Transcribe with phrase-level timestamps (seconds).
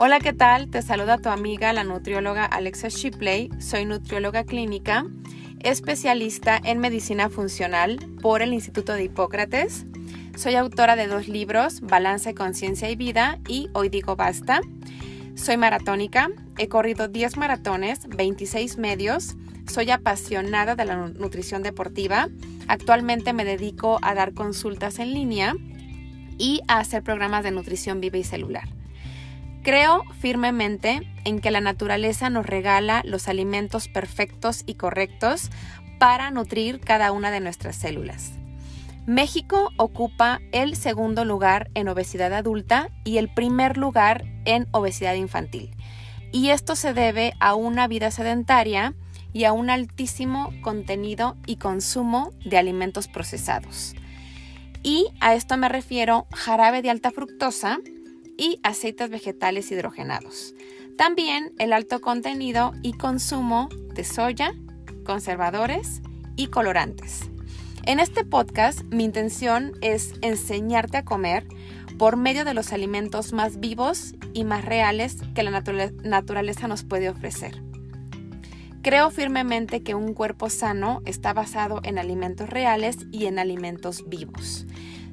[0.00, 0.70] Hola, ¿qué tal?
[0.70, 3.50] Te saluda tu amiga, la nutrióloga Alexa Shipley.
[3.58, 5.04] Soy nutrióloga clínica,
[5.58, 9.86] especialista en medicina funcional por el Instituto de Hipócrates.
[10.36, 14.60] Soy autora de dos libros, Balance, Conciencia y Vida y Hoy Digo Basta.
[15.34, 19.34] Soy maratónica, he corrido 10 maratones, 26 medios,
[19.66, 22.28] soy apasionada de la nutrición deportiva.
[22.68, 25.56] Actualmente me dedico a dar consultas en línea
[26.38, 28.77] y a hacer programas de nutrición viva y celular.
[29.62, 35.50] Creo firmemente en que la naturaleza nos regala los alimentos perfectos y correctos
[35.98, 38.32] para nutrir cada una de nuestras células.
[39.06, 45.70] México ocupa el segundo lugar en obesidad adulta y el primer lugar en obesidad infantil.
[46.30, 48.94] Y esto se debe a una vida sedentaria
[49.32, 53.94] y a un altísimo contenido y consumo de alimentos procesados.
[54.82, 57.78] Y a esto me refiero jarabe de alta fructosa,
[58.38, 60.54] y aceites vegetales hidrogenados.
[60.96, 64.54] También el alto contenido y consumo de soya,
[65.04, 66.00] conservadores
[66.36, 67.28] y colorantes.
[67.84, 71.46] En este podcast mi intención es enseñarte a comer
[71.98, 77.10] por medio de los alimentos más vivos y más reales que la naturaleza nos puede
[77.10, 77.62] ofrecer.
[78.82, 84.66] Creo firmemente que un cuerpo sano está basado en alimentos reales y en alimentos vivos.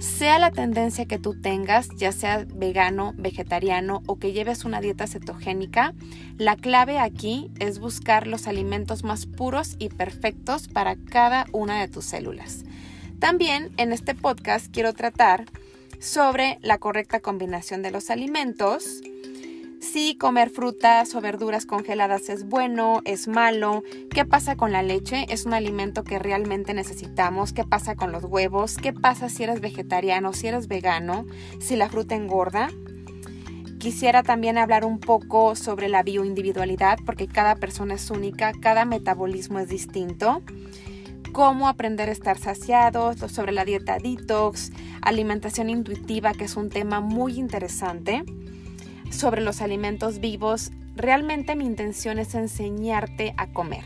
[0.00, 5.06] Sea la tendencia que tú tengas, ya sea vegano, vegetariano o que lleves una dieta
[5.06, 5.92] cetogénica,
[6.38, 11.88] la clave aquí es buscar los alimentos más puros y perfectos para cada una de
[11.88, 12.64] tus células.
[13.18, 15.44] También en este podcast quiero tratar
[15.98, 19.02] sobre la correcta combinación de los alimentos,
[19.92, 23.82] si comer frutas o verduras congeladas es bueno, es malo,
[24.14, 28.22] qué pasa con la leche, es un alimento que realmente necesitamos, qué pasa con los
[28.24, 31.26] huevos, qué pasa si eres vegetariano, si eres vegano,
[31.58, 32.68] si la fruta engorda.
[33.80, 39.58] Quisiera también hablar un poco sobre la bioindividualidad porque cada persona es única, cada metabolismo
[39.58, 40.42] es distinto.
[41.32, 44.70] Cómo aprender a estar saciados, sobre la dieta detox,
[45.02, 48.24] alimentación intuitiva, que es un tema muy interesante
[49.10, 53.84] sobre los alimentos vivos, realmente mi intención es enseñarte a comer.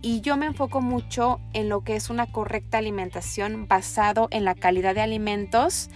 [0.00, 4.56] Y yo me enfoco mucho en lo que es una correcta alimentación basado en la
[4.56, 5.90] calidad de alimentos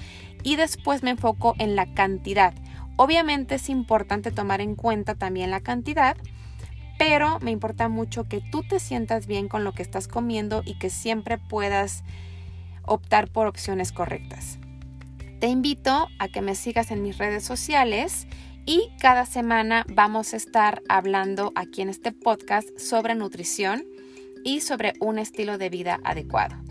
[0.44, 2.54] y después me enfoco en la cantidad.
[2.96, 6.16] Obviamente es importante tomar en cuenta también la cantidad,
[6.98, 10.78] pero me importa mucho que tú te sientas bien con lo que estás comiendo y
[10.78, 12.04] que siempre puedas
[12.84, 14.58] optar por opciones correctas.
[15.40, 18.26] Te invito a que me sigas en mis redes sociales
[18.66, 23.84] y cada semana vamos a estar hablando aquí en este podcast sobre nutrición
[24.44, 26.65] y sobre un estilo de vida adecuado.